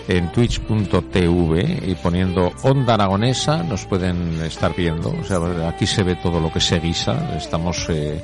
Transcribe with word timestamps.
en 0.08 0.32
twitch.tv 0.32 1.84
y 1.88 1.96
poniendo 1.96 2.52
Onda 2.64 2.96
Aragonesa 2.96 3.64
nos 3.64 3.86
pueden 3.86 4.42
estar 4.42 4.76
viendo. 4.76 5.10
O 5.10 5.24
sea, 5.24 5.40
aquí 5.68 5.86
se 5.88 6.04
ve 6.04 6.16
todo 6.16 6.40
lo 6.40 6.52
que 6.52 6.60
se 6.60 6.80
guisa. 6.80 7.36
Estamos 7.38 7.86
eh, 7.90 8.22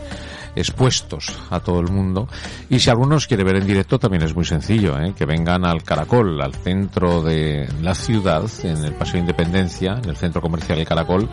expuestos 0.55 1.31
a 1.49 1.59
todo 1.59 1.79
el 1.79 1.89
mundo. 1.89 2.27
Y 2.69 2.79
si 2.79 2.89
algunos 2.89 3.27
quiere 3.27 3.43
ver 3.43 3.57
en 3.57 3.67
directo, 3.67 3.99
también 3.99 4.23
es 4.23 4.35
muy 4.35 4.45
sencillo, 4.45 4.99
¿eh? 4.99 5.13
que 5.15 5.25
vengan 5.25 5.65
al 5.65 5.83
Caracol, 5.83 6.41
al 6.41 6.53
centro 6.53 7.21
de 7.21 7.67
la 7.81 7.95
ciudad, 7.95 8.45
en 8.63 8.83
el 8.83 8.93
Paseo 8.93 9.19
Independencia, 9.19 9.99
en 10.01 10.09
el 10.09 10.17
centro 10.17 10.41
comercial 10.41 10.77
del 10.77 10.87
Caracol. 10.87 11.29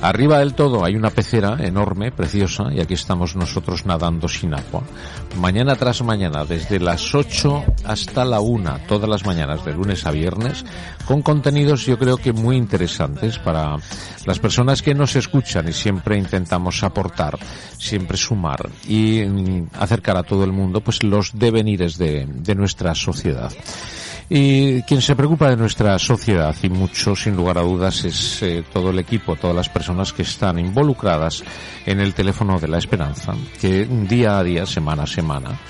Arriba 0.00 0.38
del 0.38 0.54
todo 0.54 0.84
hay 0.84 0.96
una 0.96 1.10
pecera 1.10 1.56
enorme, 1.60 2.10
preciosa, 2.10 2.72
y 2.72 2.80
aquí 2.80 2.94
estamos 2.94 3.36
nosotros 3.36 3.86
nadando 3.86 4.26
sin 4.28 4.54
agua. 4.54 4.82
Mañana 5.38 5.76
tras 5.76 6.02
mañana, 6.02 6.44
desde 6.44 6.80
las 6.80 7.14
8 7.14 7.64
hasta 7.84 8.24
la 8.24 8.40
1, 8.40 8.80
todas 8.88 9.08
las 9.08 9.24
mañanas, 9.24 9.64
de 9.64 9.72
lunes 9.72 10.04
a 10.06 10.10
viernes, 10.10 10.64
con 11.06 11.22
contenidos 11.22 11.86
yo 11.86 11.98
creo 11.98 12.16
que 12.16 12.32
muy 12.32 12.56
interesantes 12.56 13.38
para 13.38 13.76
las 14.26 14.38
personas 14.38 14.82
que 14.82 14.94
nos 14.94 15.16
escuchan 15.16 15.68
y 15.68 15.72
siempre 15.72 16.18
intentamos 16.18 16.82
aportar, 16.82 17.38
siempre 17.78 18.16
sumar 18.16 18.68
y 18.88 19.22
acercar 19.78 20.16
a 20.16 20.22
todo 20.22 20.44
el 20.44 20.52
mundo 20.52 20.80
pues 20.80 21.02
los 21.02 21.30
devenires 21.38 21.98
de, 21.98 22.26
de 22.26 22.54
nuestra 22.54 22.94
sociedad. 22.94 23.52
Y 24.34 24.80
quien 24.84 25.02
se 25.02 25.14
preocupa 25.14 25.50
de 25.50 25.58
nuestra 25.58 25.98
sociedad 25.98 26.56
y 26.62 26.70
mucho, 26.70 27.14
sin 27.14 27.36
lugar 27.36 27.58
a 27.58 27.60
dudas, 27.60 28.02
es 28.06 28.42
eh, 28.42 28.64
todo 28.72 28.88
el 28.88 28.98
equipo, 28.98 29.36
todas 29.36 29.54
las 29.54 29.68
personas 29.68 30.14
que 30.14 30.22
están 30.22 30.58
involucradas 30.58 31.44
en 31.84 32.00
el 32.00 32.14
teléfono 32.14 32.58
de 32.58 32.66
la 32.66 32.78
esperanza, 32.78 33.34
que 33.60 33.84
día 33.84 34.38
a 34.38 34.42
día, 34.42 34.64
semana 34.64 35.02
a 35.02 35.06
semana, 35.06 35.60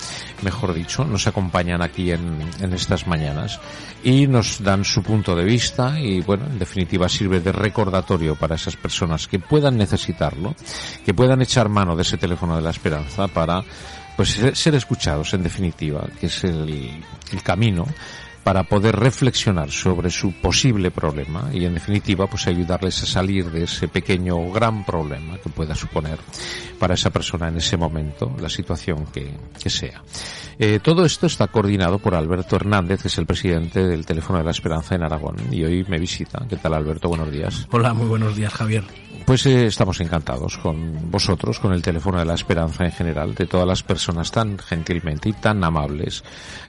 mejor 0.43 0.75
dicho, 0.75 1.05
nos 1.05 1.27
acompañan 1.27 1.83
aquí 1.83 2.13
en, 2.13 2.41
estas 2.73 3.09
mañanas 3.09 3.59
y 4.05 4.29
nos 4.29 4.63
dan 4.63 4.85
su 4.85 5.03
punto 5.03 5.35
de 5.35 5.43
vista 5.43 5.99
y, 5.99 6.21
bueno, 6.21 6.47
en 6.47 6.61
definitiva 6.61 7.09
sirve 7.09 7.41
de 7.41 7.51
recordatorio 7.51 8.37
para 8.37 8.55
esas 8.55 8.77
personas 8.77 9.27
que 9.27 9.41
puedan 9.41 9.77
necesitarlo, 9.77 10.55
que 11.05 11.13
puedan 11.13 11.43
echar 11.43 11.69
mano 11.69 11.97
de 11.97 12.03
ese 12.03 12.17
teléfono 12.17 12.55
de 12.55 12.63
la 12.63 12.71
esperanza 12.71 13.27
para 13.27 13.65
pues 14.17 14.41
ser 14.53 14.77
escuchados 14.77 15.35
en 15.35 15.43
definitiva, 15.43 16.07
que 16.21 16.27
es 16.27 16.45
el 16.45 17.03
camino 17.43 17.87
para 18.45 18.65
poder 18.65 18.97
reflexionar 18.97 19.71
sobre 19.71 20.11
su 20.11 20.33
posible 20.33 20.91
problema 20.91 21.49
y 21.53 21.65
en 21.65 21.75
definitiva 21.75 22.27
pues 22.27 22.47
ayudarles 22.47 23.03
a 23.03 23.07
salir 23.07 23.51
de 23.51 23.65
ese 23.65 23.89
pequeño 23.89 24.37
o 24.37 24.53
gran 24.53 24.85
problema 24.85 25.39
que 25.39 25.49
pueda 25.49 25.75
suponer 25.75 26.19
para 26.79 26.95
esa 26.95 27.11
persona 27.11 27.49
en 27.49 27.59
ese 27.59 27.77
momento 27.77 28.35
la 28.41 28.49
situación 28.49 29.07
que, 29.07 29.31
que 29.61 29.71
sea. 29.71 30.03
Eh, 30.59 30.81
todo 30.83 31.05
esto 31.05 31.27
está 31.27 31.47
coordinado 31.47 31.99
por 31.99 32.15
Alberto 32.15 32.57
Hernández, 32.57 33.03
que 33.03 33.09
es 33.09 33.19
el 33.19 33.27
presidente 33.27 33.87
del 33.87 34.05
Teléfono 34.05 34.39
de 34.39 34.45
la 34.45 34.51
Esperanza 34.51 34.95
en 34.95 35.03
Aragón 35.03 35.37
y 35.51 35.63
hoy 35.65 35.85
me 35.89 35.99
visita. 35.99 36.45
¿Qué 36.49 36.57
tal 36.57 36.75
Alberto? 36.75 37.09
Buenos 37.09 37.31
días. 37.31 37.67
Hola, 37.71 37.95
muy 37.95 38.07
buenos 38.07 38.37
días 38.37 38.53
Javier. 38.53 38.85
Pues 39.25 39.47
eh, 39.47 39.67
estamos 39.67 40.01
encantados 40.01 40.59
con 40.59 41.11
vosotros, 41.11 41.61
con 41.61 41.73
el 41.73 41.81
teléfono 41.81 42.19
de 42.19 42.25
la 42.25 42.35
esperanza 42.35 42.85
en 42.85 42.93
general, 42.93 43.35
de 43.35 43.47
todas 43.47 43.67
las 43.67 43.83
personas 43.83 44.33
tan 44.33 44.59
gentilmente 44.59 45.29
y 45.29 45.33
tan 45.33 45.63
amables 45.63 46.25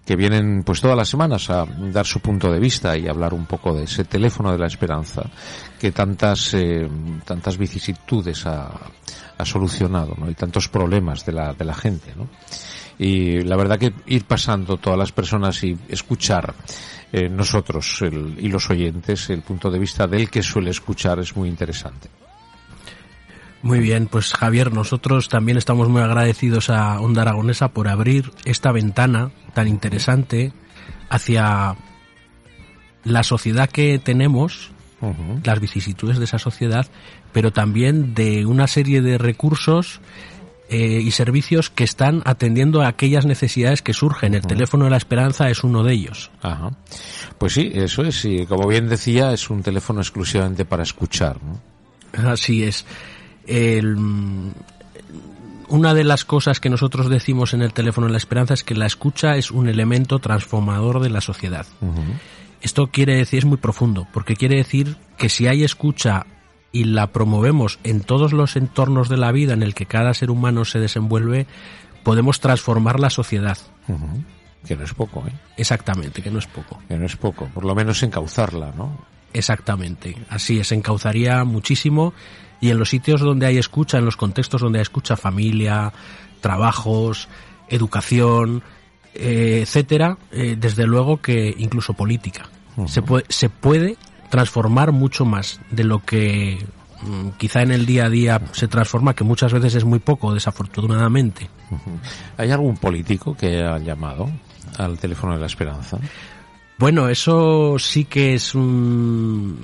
que 0.05 0.15
vienen 0.15 0.63
pues 0.63 0.79
todas 0.79 0.97
las 0.97 1.09
semanas 1.09 1.49
a 1.49 1.62
dar 1.65 2.05
su 2.05 2.19
punto 2.19 2.51
de 2.51 2.59
vista 2.59 2.97
y 2.97 3.07
hablar 3.07 3.33
un 3.33 3.45
poco 3.45 3.73
de 3.73 3.83
ese 3.83 4.03
teléfono 4.03 4.51
de 4.51 4.57
la 4.57 4.67
esperanza 4.67 5.23
que 5.79 5.91
tantas 5.91 6.53
eh, 6.53 6.87
tantas 7.25 7.57
vicisitudes 7.57 8.45
ha, 8.45 8.71
solucionado 9.43 10.15
y 10.29 10.35
tantos 10.35 10.69
problemas 10.69 11.25
de 11.25 11.33
la, 11.33 11.53
de 11.53 11.65
la 11.65 11.73
gente. 11.73 12.13
Y 12.97 13.41
la 13.41 13.57
verdad 13.57 13.77
que 13.77 13.93
ir 14.05 14.23
pasando 14.23 14.77
todas 14.77 14.97
las 14.97 15.11
personas 15.11 15.61
y 15.65 15.77
escuchar 15.89 16.53
eh, 17.11 17.27
nosotros 17.27 18.01
el, 18.01 18.37
y 18.39 18.47
los 18.47 18.69
oyentes 18.69 19.29
el 19.29 19.41
punto 19.41 19.69
de 19.69 19.79
vista 19.79 20.07
del 20.07 20.29
que 20.29 20.41
suele 20.41 20.69
escuchar 20.69 21.19
es 21.19 21.35
muy 21.35 21.49
interesante. 21.49 22.09
Muy 23.63 23.79
bien, 23.79 24.07
pues 24.07 24.33
Javier, 24.33 24.73
nosotros 24.73 25.29
también 25.29 25.57
estamos 25.57 25.87
muy 25.87 26.01
agradecidos 26.01 26.69
a 26.69 26.99
Onda 26.99 27.21
Aragonesa 27.21 27.69
por 27.69 27.87
abrir 27.87 28.31
esta 28.43 28.73
ventana 28.73 29.31
tan 29.53 29.69
interesante 29.69 30.51
hacia 31.09 31.75
la 33.03 33.23
sociedad 33.23 33.69
que 33.69 33.99
tenemos, 33.99 34.71
uh 35.01 35.07
-huh. 35.07 35.45
las 35.45 35.59
vicisitudes 35.59 36.17
de 36.17 36.25
esa 36.25 36.39
sociedad, 36.39 36.87
pero 37.31 37.51
también 37.51 38.13
de 38.13 38.45
una 38.45 38.67
serie 38.67 39.01
de 39.01 39.17
recursos 39.17 39.99
eh, 40.69 41.01
y 41.01 41.11
servicios 41.11 41.69
que 41.69 41.83
están 41.83 42.21
atendiendo 42.25 42.81
a 42.81 42.87
aquellas 42.87 43.25
necesidades 43.25 43.81
que 43.81 43.93
surgen. 43.93 44.33
El 44.33 44.41
uh 44.41 44.43
-huh. 44.43 44.47
teléfono 44.47 44.85
de 44.85 44.91
la 44.91 44.97
esperanza 44.97 45.49
es 45.49 45.63
uno 45.63 45.83
de 45.83 45.93
ellos. 45.93 46.31
Ajá. 46.41 46.71
Pues 47.37 47.53
sí, 47.53 47.71
eso 47.73 48.03
es. 48.03 48.23
Y 48.25 48.45
como 48.45 48.67
bien 48.67 48.87
decía, 48.87 49.33
es 49.33 49.49
un 49.49 49.61
teléfono 49.61 50.01
exclusivamente 50.01 50.65
para 50.65 50.83
escuchar. 50.83 51.37
¿no? 51.43 52.29
Así 52.29 52.63
es 52.63 52.85
el, 53.47 53.95
una 55.73 55.95
de 55.95 56.03
las 56.03 56.23
cosas 56.23 56.59
que 56.59 56.69
nosotros 56.69 57.09
decimos 57.09 57.55
en 57.55 57.63
el 57.63 57.73
teléfono 57.73 58.05
de 58.05 58.11
la 58.11 58.19
esperanza 58.19 58.53
es 58.53 58.63
que 58.63 58.75
la 58.75 58.85
escucha 58.85 59.37
es 59.37 59.49
un 59.49 59.67
elemento 59.67 60.19
transformador 60.19 60.99
de 60.99 61.09
la 61.09 61.19
sociedad. 61.19 61.65
Uh 61.81 61.87
-huh. 61.87 62.19
Esto 62.61 62.91
quiere 62.91 63.15
decir, 63.15 63.39
es 63.39 63.45
muy 63.45 63.57
profundo, 63.57 64.07
porque 64.13 64.35
quiere 64.35 64.57
decir 64.57 64.97
que 65.17 65.29
si 65.29 65.47
hay 65.47 65.63
escucha 65.63 66.27
y 66.71 66.83
la 66.83 67.07
promovemos 67.07 67.79
en 67.83 68.01
todos 68.01 68.33
los 68.33 68.55
entornos 68.55 69.09
de 69.09 69.17
la 69.17 69.31
vida 69.31 69.53
en 69.53 69.63
el 69.63 69.73
que 69.73 69.87
cada 69.87 70.13
ser 70.13 70.29
humano 70.29 70.63
se 70.63 70.79
desenvuelve, 70.79 71.47
podemos 72.03 72.39
transformar 72.39 72.99
la 72.99 73.09
sociedad. 73.09 73.57
Uh 73.87 73.93
-huh. 73.93 74.23
Que 74.67 74.75
no 74.75 74.83
es 74.83 74.93
poco, 74.93 75.25
¿eh? 75.27 75.33
Exactamente, 75.57 76.21
que 76.21 76.29
no 76.29 76.37
es 76.37 76.45
poco. 76.45 76.79
Que 76.87 76.97
no 76.97 77.07
es 77.07 77.15
poco, 77.15 77.47
por 77.47 77.65
lo 77.65 77.73
menos 77.73 78.03
encauzarla, 78.03 78.71
¿no? 78.77 79.07
Exactamente, 79.33 80.15
así 80.29 80.59
es, 80.59 80.71
encauzaría 80.71 81.43
muchísimo 81.43 82.13
y 82.63 82.69
en 82.69 82.79
los 82.79 82.89
sitios 82.91 83.19
donde 83.19 83.45
hay 83.45 83.57
escucha, 83.57 83.97
en 83.97 84.05
los 84.05 84.15
contextos 84.15 84.61
donde 84.61 84.79
hay 84.79 84.83
escucha, 84.83 85.17
familia, 85.17 85.91
trabajos, 86.39 87.27
educación, 87.67 88.63
eh, 89.13 89.59
etcétera, 89.63 90.17
eh, 90.31 90.55
desde 90.57 90.87
luego 90.87 91.17
que 91.17 91.53
incluso 91.57 91.93
política. 91.93 92.43
Uh 92.77 92.83
-huh. 92.83 92.87
se, 92.87 93.01
puede, 93.01 93.25
se 93.27 93.49
puede 93.49 93.97
transformar 94.29 94.93
mucho 94.93 95.25
más 95.25 95.59
de 95.71 95.83
lo 95.83 95.99
que 96.05 96.65
mm, 97.01 97.31
quizá 97.37 97.63
en 97.63 97.73
el 97.73 97.85
día 97.85 98.05
a 98.05 98.09
día 98.09 98.41
se 98.53 98.69
transforma, 98.69 99.13
que 99.13 99.25
muchas 99.25 99.51
veces 99.51 99.75
es 99.75 99.83
muy 99.83 99.99
poco, 99.99 100.33
desafortunadamente. 100.33 101.49
¿Hay 102.37 102.49
algún 102.49 102.77
político 102.77 103.35
que 103.35 103.61
ha 103.61 103.77
llamado 103.77 104.31
al 104.77 104.97
teléfono 104.99 105.33
de 105.33 105.41
la 105.41 105.47
esperanza? 105.47 105.97
Bueno, 106.79 107.09
eso 107.09 107.77
sí 107.77 108.05
que 108.05 108.35
es 108.35 108.55
un 108.55 109.57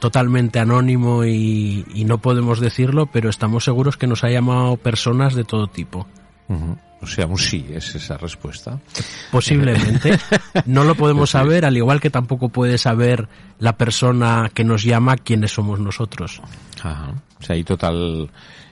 totalmente 0.00 0.58
anónimo 0.58 1.24
y, 1.24 1.84
y, 1.94 2.04
no 2.04 2.18
podemos 2.18 2.58
decirlo, 2.58 3.06
pero 3.06 3.30
estamos 3.30 3.64
seguros 3.64 3.96
que 3.96 4.06
nos 4.06 4.24
ha 4.24 4.30
llamado 4.30 4.76
personas 4.76 5.34
de 5.34 5.44
todo 5.44 5.68
tipo. 5.68 6.06
Uh 6.48 6.54
-huh. 6.54 6.78
O 7.02 7.06
sea, 7.06 7.26
un 7.26 7.38
sí 7.38 7.66
es 7.72 7.94
esa 7.94 8.16
respuesta. 8.18 8.78
Posiblemente. 9.30 10.18
No 10.66 10.84
lo 10.84 10.94
podemos 10.94 11.30
saber, 11.30 11.64
al 11.64 11.76
igual 11.76 12.00
que 12.00 12.10
tampoco 12.10 12.48
puede 12.48 12.76
saber 12.76 13.28
la 13.58 13.76
persona 13.76 14.50
que 14.52 14.64
nos 14.64 14.82
llama 14.82 15.16
quiénes 15.16 15.52
somos 15.52 15.78
nosotros. 15.78 16.42
Ajá. 16.82 17.14
O 17.38 17.42
sea, 17.42 17.54
hay 17.54 17.64
total 17.64 18.30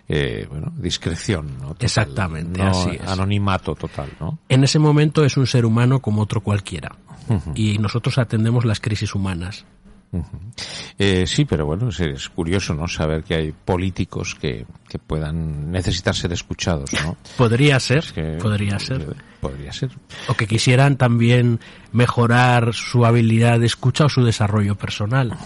eh, 0.08 0.46
bueno, 0.50 0.72
discreción, 0.76 1.56
¿no? 1.58 1.68
Total, 1.68 1.84
Exactamente, 1.84 2.62
no, 2.62 2.70
así 2.70 2.90
es. 2.90 3.08
Anonimato 3.08 3.74
total, 3.74 4.10
¿no? 4.20 4.38
En 4.48 4.64
ese 4.64 4.78
momento 4.78 5.24
es 5.24 5.36
un 5.36 5.46
ser 5.46 5.64
humano 5.64 6.00
como 6.00 6.22
otro 6.22 6.40
cualquiera. 6.42 6.96
Uh 7.28 7.34
-huh. 7.34 7.52
Y 7.54 7.78
nosotros 7.78 8.18
atendemos 8.18 8.64
las 8.64 8.80
crisis 8.80 9.14
humanas. 9.14 9.64
Uh 10.10 10.18
-huh. 10.18 10.64
eh, 10.98 11.26
sí, 11.26 11.44
pero 11.44 11.66
bueno, 11.66 11.90
es, 11.90 12.00
es, 12.00 12.28
curioso, 12.30 12.74
¿no? 12.74 12.88
Saber 12.88 13.22
que 13.22 13.34
hay 13.34 13.52
políticos 13.52 14.34
que, 14.34 14.64
que 14.88 14.98
puedan 14.98 15.70
necesitar 15.70 16.14
ser 16.14 16.32
escuchados, 16.32 16.90
¿no? 17.04 17.16
Podría 17.36 17.78
ser, 17.78 17.98
es 17.98 18.12
que, 18.12 18.38
podría 18.40 18.78
ser. 18.78 19.16
Podría 19.40 19.72
ser. 19.72 19.90
O 20.28 20.34
que 20.34 20.46
quisieran 20.46 20.96
también 20.96 21.60
mejorar 21.92 22.72
su 22.72 23.04
habilidad 23.04 23.60
de 23.60 23.66
escucha 23.66 24.06
o 24.06 24.08
su 24.08 24.24
desarrollo 24.24 24.76
personal. 24.76 25.28
Bueno. 25.28 25.42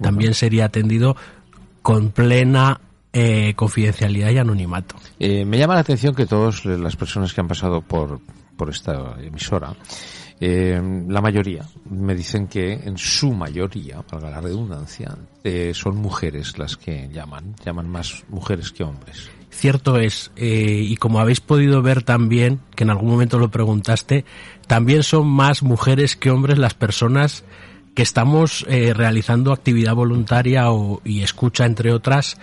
También 0.00 0.34
sería 0.34 0.66
atendido 0.66 1.16
con 1.82 2.10
plena 2.10 2.80
eh, 3.12 3.54
confidencialidad 3.54 4.30
y 4.30 4.38
anonimato. 4.38 4.96
Eh, 5.18 5.44
me 5.44 5.56
llama 5.56 5.74
la 5.74 5.80
atención 5.80 6.14
que 6.14 6.26
todas 6.26 6.64
las 6.64 6.96
personas 6.96 7.32
que 7.32 7.40
han 7.40 7.48
pasado 7.48 7.80
por, 7.80 8.20
por 8.56 8.68
esta 8.68 9.16
emisora 9.22 9.74
Eh, 10.38 10.80
la 11.08 11.22
mayoría 11.22 11.64
me 11.88 12.14
dicen 12.14 12.46
que 12.46 12.74
en 12.74 12.98
su 12.98 13.32
mayoría, 13.32 14.04
valga 14.10 14.30
la 14.30 14.40
redundancia, 14.40 15.16
eh, 15.42 15.72
son 15.74 15.96
mujeres 15.96 16.58
las 16.58 16.76
que 16.76 17.08
llaman, 17.10 17.54
llaman 17.64 17.88
más 17.88 18.24
mujeres 18.28 18.70
que 18.70 18.84
hombres. 18.84 19.30
Cierto 19.50 19.96
es, 19.98 20.32
eh, 20.36 20.82
y 20.82 20.96
como 20.96 21.20
habéis 21.20 21.40
podido 21.40 21.80
ver 21.80 22.02
también, 22.02 22.60
que 22.74 22.84
en 22.84 22.90
algún 22.90 23.08
momento 23.08 23.38
lo 23.38 23.50
preguntaste, 23.50 24.26
también 24.66 25.02
son 25.02 25.26
más 25.26 25.62
mujeres 25.62 26.16
que 26.16 26.30
hombres 26.30 26.58
las 26.58 26.74
personas 26.74 27.44
que 27.94 28.02
estamos 28.02 28.66
eh, 28.68 28.92
realizando 28.92 29.52
actividad 29.52 29.94
voluntaria 29.94 30.70
o, 30.70 31.00
y 31.02 31.22
escucha, 31.22 31.64
entre 31.64 31.92
otras, 31.92 32.36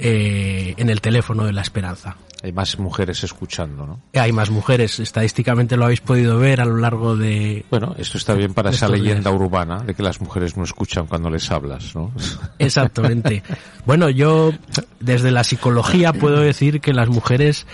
en 0.00 0.90
el 0.90 1.00
teléfono 1.00 1.44
de 1.44 1.52
la 1.52 1.62
esperanza. 1.62 2.16
Hay 2.42 2.52
más 2.52 2.78
mujeres 2.78 3.24
escuchando, 3.24 3.84
¿no? 3.84 4.00
Hay 4.14 4.32
más 4.32 4.50
mujeres, 4.50 5.00
estadísticamente 5.00 5.76
lo 5.76 5.84
habéis 5.84 6.00
podido 6.00 6.38
ver 6.38 6.60
a 6.60 6.64
lo 6.64 6.76
largo 6.76 7.16
de... 7.16 7.64
Bueno, 7.70 7.94
esto 7.98 8.16
está 8.16 8.34
bien 8.34 8.54
para 8.54 8.70
esa 8.70 8.88
leyenda 8.88 9.30
urbana 9.30 9.80
de 9.80 9.94
que 9.94 10.02
las 10.02 10.20
mujeres 10.20 10.56
no 10.56 10.62
escuchan 10.62 11.06
cuando 11.06 11.30
les 11.30 11.50
hablas, 11.50 11.96
¿no? 11.96 12.12
Exactamente. 12.58 13.42
Bueno, 13.84 14.08
yo 14.08 14.52
desde 15.00 15.32
la 15.32 15.42
psicología 15.42 16.12
puedo 16.12 16.40
decir 16.40 16.80
que 16.80 16.92
las 16.92 17.08
mujeres, 17.08 17.66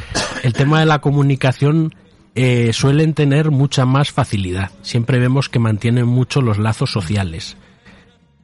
el 0.43 0.55
tema 0.55 0.81
de 0.81 0.87
la 0.87 1.01
comunicación 1.01 1.95
eh, 2.35 2.73
suelen 2.73 3.13
tener 3.13 3.51
mucha 3.51 3.85
más 3.85 4.13
facilidad. 4.13 4.71
Siempre 4.83 5.19
vemos 5.19 5.51
que 5.51 5.59
mantienen 5.59 6.07
mucho 6.07 6.41
los 6.41 6.59
lazos 6.59 6.91
sociales 6.91 7.57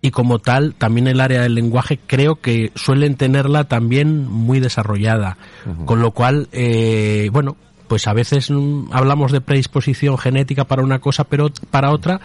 y 0.02 0.10
como 0.10 0.38
tal 0.38 0.74
también 0.74 1.06
el 1.06 1.20
área 1.20 1.42
del 1.42 1.54
lenguaje 1.54 1.98
creo 2.06 2.36
que 2.36 2.72
suelen 2.74 3.16
tenerla 3.16 3.64
también 3.64 4.26
muy 4.26 4.60
desarrollada. 4.60 5.36
Con 5.84 6.00
lo 6.00 6.12
cual 6.12 6.48
eh, 6.52 7.28
bueno 7.32 7.56
pues 7.86 8.06
a 8.06 8.12
veces 8.12 8.50
mm, 8.50 8.92
hablamos 8.92 9.32
de 9.32 9.40
predisposición 9.40 10.16
genética 10.16 10.64
para 10.64 10.82
una 10.82 11.00
cosa 11.00 11.24
pero 11.24 11.50
para 11.70 11.90
otra 11.90 12.20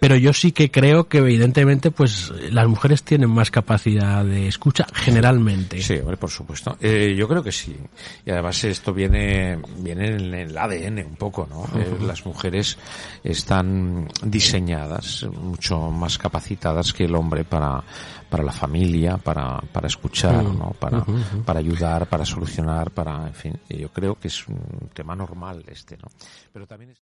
pero 0.00 0.16
yo 0.16 0.32
sí 0.32 0.52
que 0.52 0.70
creo 0.70 1.08
que 1.08 1.18
evidentemente 1.18 1.90
pues 1.90 2.32
las 2.50 2.66
mujeres 2.66 3.02
tienen 3.02 3.28
más 3.28 3.50
capacidad 3.50 4.24
de 4.24 4.48
escucha 4.48 4.86
generalmente. 4.94 5.80
Sí, 5.82 5.98
hombre, 5.98 6.16
por 6.16 6.30
supuesto. 6.30 6.78
Eh, 6.80 7.14
yo 7.16 7.28
creo 7.28 7.42
que 7.42 7.52
sí. 7.52 7.76
Y 8.24 8.30
además 8.30 8.64
esto 8.64 8.94
viene, 8.94 9.60
viene 9.76 10.06
en 10.06 10.34
el 10.34 10.56
ADN 10.56 11.04
un 11.04 11.16
poco, 11.16 11.46
¿no? 11.48 11.64
Eh, 11.78 11.98
las 12.00 12.24
mujeres 12.24 12.78
están 13.22 14.08
diseñadas, 14.24 15.24
mucho 15.24 15.90
más 15.90 16.16
capacitadas 16.16 16.94
que 16.94 17.04
el 17.04 17.14
hombre 17.14 17.44
para, 17.44 17.84
para 18.30 18.42
la 18.42 18.52
familia, 18.52 19.18
para, 19.18 19.60
para 19.70 19.86
escuchar, 19.86 20.42
¿no? 20.42 20.70
Para, 20.80 21.04
para 21.44 21.58
ayudar, 21.58 22.06
para 22.06 22.24
solucionar, 22.24 22.90
para, 22.90 23.26
en 23.26 23.34
fin. 23.34 23.60
Yo 23.68 23.90
creo 23.92 24.14
que 24.14 24.28
es 24.28 24.48
un 24.48 24.88
tema 24.94 25.14
normal 25.14 25.62
este, 25.66 25.98
¿no? 25.98 26.08
Pero 26.52 26.66
también 26.66 26.92
es... 26.92 27.09